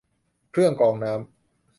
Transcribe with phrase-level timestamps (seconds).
[0.51, 1.29] เครื่องกรองน้ำ